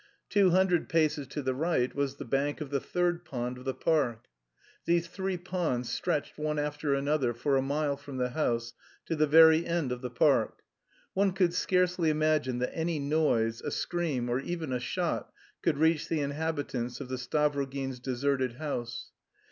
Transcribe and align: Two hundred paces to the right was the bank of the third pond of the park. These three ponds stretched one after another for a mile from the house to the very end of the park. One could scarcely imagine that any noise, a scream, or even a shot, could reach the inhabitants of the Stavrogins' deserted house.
Two 0.29 0.49
hundred 0.49 0.89
paces 0.89 1.27
to 1.27 1.43
the 1.43 1.53
right 1.53 1.93
was 1.93 2.15
the 2.15 2.25
bank 2.25 2.59
of 2.59 2.71
the 2.71 2.79
third 2.79 3.23
pond 3.23 3.59
of 3.59 3.65
the 3.65 3.73
park. 3.75 4.25
These 4.85 5.05
three 5.07 5.37
ponds 5.37 5.91
stretched 5.91 6.39
one 6.39 6.57
after 6.57 6.95
another 6.95 7.35
for 7.35 7.55
a 7.55 7.61
mile 7.61 7.95
from 7.97 8.17
the 8.17 8.29
house 8.29 8.73
to 9.05 9.15
the 9.15 9.27
very 9.27 9.63
end 9.63 9.91
of 9.91 10.01
the 10.01 10.09
park. 10.09 10.63
One 11.13 11.33
could 11.33 11.53
scarcely 11.53 12.09
imagine 12.09 12.57
that 12.57 12.75
any 12.75 12.97
noise, 12.97 13.61
a 13.61 13.69
scream, 13.69 14.27
or 14.27 14.39
even 14.39 14.73
a 14.73 14.79
shot, 14.79 15.31
could 15.61 15.77
reach 15.77 16.07
the 16.09 16.21
inhabitants 16.21 16.99
of 16.99 17.07
the 17.07 17.17
Stavrogins' 17.19 18.01
deserted 18.01 18.53
house. 18.53 19.11